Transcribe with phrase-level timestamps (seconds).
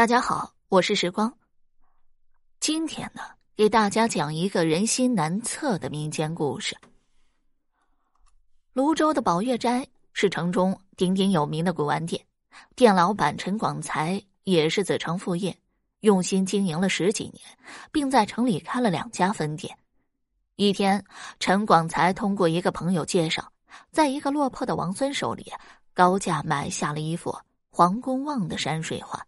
[0.00, 1.30] 大家好，我是时光。
[2.58, 3.20] 今天呢，
[3.54, 6.74] 给大家讲一个人心难测的民间故事。
[8.72, 12.24] 泸州的宝月斋是城中鼎鼎有名的古玩店，
[12.74, 15.54] 店老板陈广才也是子承父业，
[16.00, 17.42] 用心经营了十几年，
[17.92, 19.76] 并在城里开了两家分店。
[20.56, 21.04] 一天，
[21.38, 23.52] 陈广才通过一个朋友介绍，
[23.90, 25.52] 在一个落魄的王孙手里
[25.92, 27.38] 高价买下了一幅
[27.68, 29.22] 黄公望的山水画。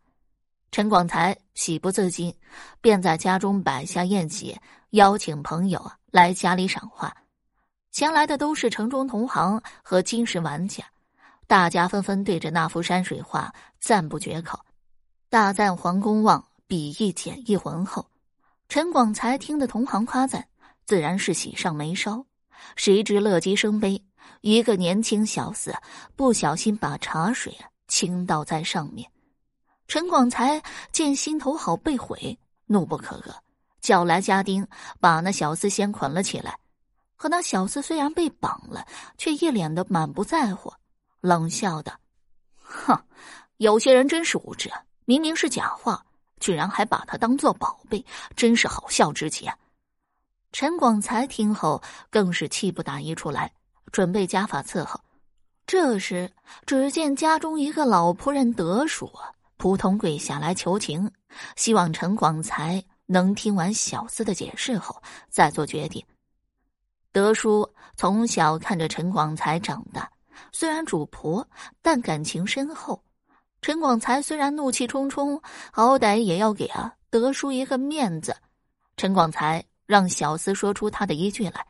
[0.72, 2.34] 陈广才喜不自禁，
[2.80, 4.58] 便在家中摆下宴席，
[4.92, 7.14] 邀请朋友来家里赏画。
[7.90, 10.82] 前来的都是城中同行和金石玩家，
[11.46, 14.58] 大家纷纷对着那幅山水画赞不绝口，
[15.28, 18.06] 大赞黄公望笔意简意浑厚。
[18.70, 20.48] 陈广才听得同行夸赞，
[20.86, 22.24] 自然是喜上眉梢。
[22.76, 24.02] 谁知乐极生悲，
[24.40, 25.74] 一个年轻小厮
[26.16, 27.54] 不小心把茶水
[27.88, 29.11] 倾倒在上面。
[29.92, 33.34] 陈广才见心头好被毁，怒不可遏，
[33.82, 34.66] 叫来家丁
[35.00, 36.58] 把那小厮先捆了起来。
[37.18, 38.86] 可那小厮虽然被绑了，
[39.18, 40.72] 却一脸的满不在乎，
[41.20, 41.92] 冷笑道
[42.56, 42.98] ：“哼，
[43.58, 44.72] 有些人真是无知，
[45.04, 46.02] 明明是假话，
[46.40, 48.02] 居然还把它当做宝贝，
[48.34, 49.46] 真是好笑之极。”
[50.52, 53.52] 陈广才听后更是气不打一处来，
[53.92, 54.98] 准备家法伺候。
[55.66, 56.32] 这时，
[56.64, 59.30] 只见家中一个老仆人德叔啊。
[59.62, 61.08] 扑通跪下来求情，
[61.54, 66.04] 希望陈广才能听完小厮的解释后再做决定。
[67.12, 70.10] 德叔从小看着陈广才长大，
[70.50, 71.46] 虽然主仆，
[71.80, 73.00] 但感情深厚。
[73.60, 75.40] 陈广才虽然怒气冲冲，
[75.72, 78.36] 好歹也要给啊德叔一个面子。
[78.96, 81.64] 陈广才让小厮说出他的依据来，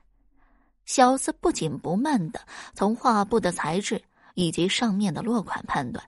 [0.86, 2.40] 小厮不紧不慢的
[2.72, 6.02] 从画布的材质以及上面的落款判断。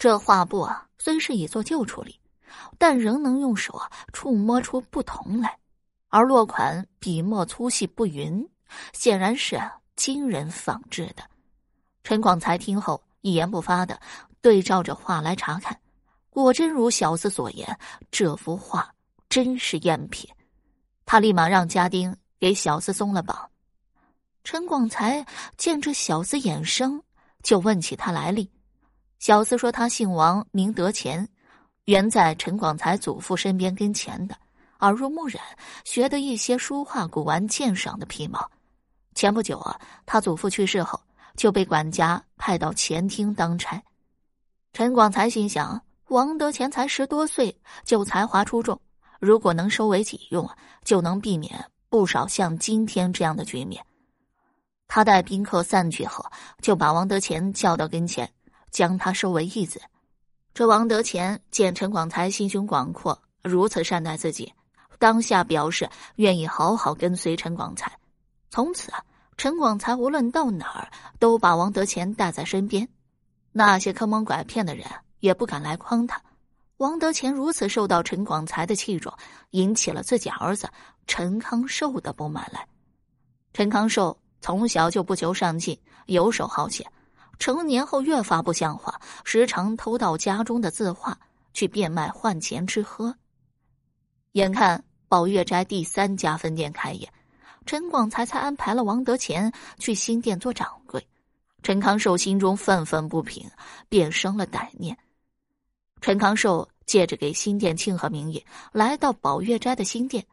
[0.00, 2.18] 这画布啊，虽是已做旧处理，
[2.78, 5.58] 但仍能用手啊触摸出不同来。
[6.08, 8.48] 而落款笔墨粗细不匀，
[8.94, 9.60] 显然是
[9.96, 11.22] 金人仿制的。
[12.02, 14.00] 陈广才听后一言不发的
[14.40, 15.78] 对照着画来查看，
[16.30, 17.78] 果真如小厮所言，
[18.10, 18.90] 这幅画
[19.28, 20.26] 真是赝品。
[21.04, 23.50] 他立马让家丁给小厮松了绑。
[24.44, 25.26] 陈广才
[25.58, 27.02] 见这小厮眼生，
[27.42, 28.50] 就问起他来历。
[29.20, 31.28] 小厮说：“他姓王，名德乾，
[31.84, 34.34] 原在陈广才祖父身边跟前的，
[34.78, 35.42] 耳濡目染，
[35.84, 38.50] 学得一些书画、古玩鉴赏的皮毛。
[39.14, 40.98] 前不久啊，他祖父去世后，
[41.36, 43.80] 就被管家派到前厅当差。
[44.72, 47.54] 陈广才心想：王德乾才十多岁，
[47.84, 48.80] 就才华出众，
[49.20, 50.48] 如果能收为己用，
[50.82, 53.84] 就能避免不少像今天这样的局面。
[54.88, 56.24] 他待宾客散去后，
[56.62, 58.26] 就把王德乾叫到跟前。”
[58.70, 59.80] 将他收为义子，
[60.54, 64.52] 这王德乾见陈广才心胸广阔，如此善待自己，
[64.98, 67.90] 当下表示愿意好好跟随陈广才。
[68.50, 68.92] 从此，
[69.36, 72.88] 陈广才无论到哪儿都把王德乾带在身边，
[73.52, 74.86] 那些坑蒙拐骗的人
[75.20, 76.20] 也不敢来诓他。
[76.78, 79.12] 王德乾如此受到陈广才的器重，
[79.50, 80.68] 引起了自己儿子
[81.06, 82.66] 陈康寿的不满来。
[83.52, 86.90] 陈康寿从小就不求上进，游手好闲。
[87.40, 91.18] 成年后越发不像话，时常偷盗家中的字画
[91.54, 93.16] 去变卖换钱吃喝。
[94.32, 97.10] 眼看宝月斋第三家分店开业，
[97.64, 101.04] 陈广才才安排了王德乾去新店做掌柜。
[101.62, 103.50] 陈康寿心中愤愤不平，
[103.88, 104.96] 便生了歹念。
[106.02, 110.26] 陈康寿借着给新店庆贺名义，来到宝月斋的新店，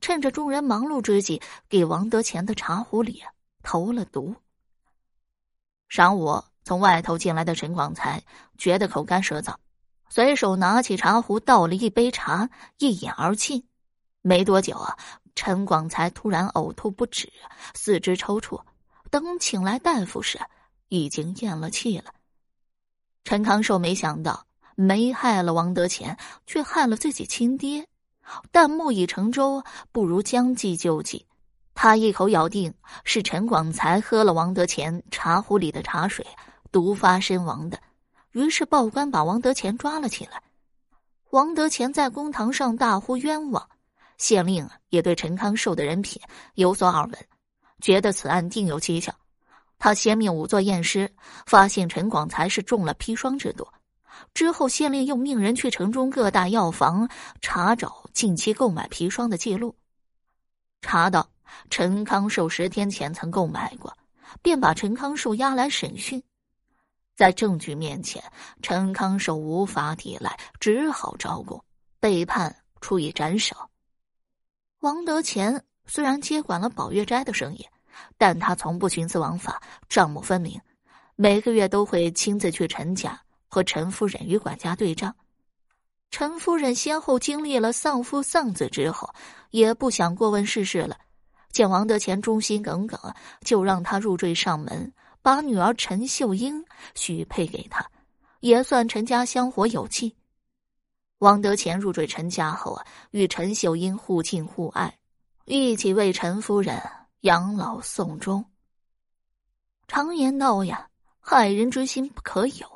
[0.00, 3.20] 趁着众人忙碌之际，给王德乾的茶壶里
[3.64, 4.32] 投了毒。
[5.90, 6.40] 晌午。
[6.64, 8.22] 从外头进来的陈广才
[8.56, 9.54] 觉得口干舌燥，
[10.08, 13.64] 随手拿起茶壶倒了一杯茶，一饮而尽。
[14.20, 14.96] 没多久啊，
[15.34, 17.32] 陈广才突然呕吐不止，
[17.74, 18.62] 四肢抽搐。
[19.10, 20.38] 等请来大夫时，
[20.88, 22.12] 已经咽了气了。
[23.24, 27.86] 陈康寿没想到，没害了王德乾，却害了自己亲爹。
[28.50, 31.26] 但木已成舟，不如将计就计。
[31.74, 32.72] 他一口咬定
[33.04, 36.24] 是陈广才喝了王德乾茶壶里的茶水。
[36.72, 37.78] 毒发身亡的，
[38.32, 40.42] 于是报官把王德乾抓了起来。
[41.30, 43.68] 王德乾在公堂上大呼冤枉，
[44.18, 46.20] 县令也对陈康寿的人品
[46.54, 47.14] 有所耳闻，
[47.80, 49.14] 觉得此案定有蹊跷。
[49.78, 51.10] 他先命仵作验尸，
[51.44, 53.66] 发现陈广才是中了砒霜之毒。
[54.32, 57.08] 之后，县令又命人去城中各大药房
[57.40, 59.74] 查找近期购买砒霜的记录，
[60.82, 61.28] 查到
[61.68, 63.92] 陈康寿十天前曾购买过，
[64.40, 66.22] 便把陈康寿押来审讯。
[67.14, 68.22] 在证据面前，
[68.62, 71.62] 陈康寿无法抵赖，只好招供，
[72.00, 73.56] 被判处以斩首。
[74.80, 77.66] 王德乾虽然接管了宝月斋的生意，
[78.18, 80.60] 但他从不徇私枉法，账目分明，
[81.14, 85.14] 每个月都会亲自去陈家和陈夫人与管家对账。
[86.10, 89.08] 陈夫人先后经历了丧夫丧子之后，
[89.50, 90.96] 也不想过问世事了。
[91.50, 92.98] 见王德乾忠心耿耿，
[93.42, 94.92] 就让他入赘上门，
[95.22, 96.64] 把女儿陈秀英
[96.96, 97.88] 许配给他，
[98.40, 100.14] 也算陈家香火有气。
[101.18, 104.98] 王德乾入赘陈家后啊，与陈秀英互敬互爱，
[105.44, 106.82] 一起为陈夫人
[107.20, 108.44] 养老送终。
[109.86, 110.88] 常言道呀，
[111.20, 112.66] 害人之心不可有。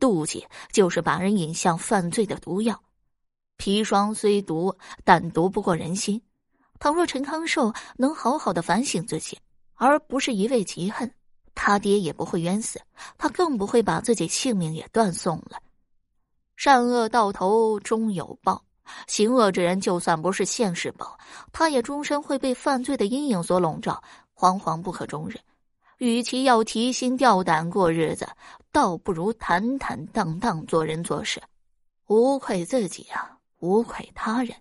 [0.00, 2.82] 妒忌就是把人引向犯罪的毒药，
[3.56, 6.20] 砒霜虽毒，但毒不过人心。
[6.78, 9.38] 倘若陈康寿能好好的反省自己，
[9.74, 11.10] 而不是一味嫉恨，
[11.56, 12.80] 他爹也不会冤死，
[13.18, 15.58] 他更不会把自己性命也断送了。
[16.54, 18.62] 善恶到头终有报，
[19.08, 21.18] 行恶之人就算不是现世报，
[21.52, 24.00] 他也终身会被犯罪的阴影所笼罩，
[24.34, 25.34] 惶惶不可终日。
[25.98, 28.28] 与其要提心吊胆过日子，
[28.70, 31.42] 倒不如坦坦荡荡做人做事，
[32.06, 34.54] 无愧自己啊，无愧他人。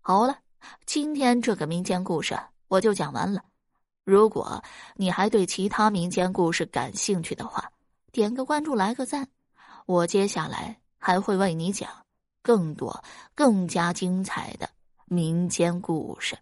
[0.00, 0.38] 好了，
[0.86, 2.38] 今天这个民间故事
[2.68, 3.42] 我就讲完了。
[4.04, 4.62] 如果
[4.96, 7.70] 你还对其他民间故事感兴趣的话，
[8.12, 9.26] 点个关注，来个赞，
[9.86, 11.88] 我接下来还会为你讲
[12.42, 13.02] 更多、
[13.34, 14.68] 更加精彩的
[15.06, 16.36] 民间故事。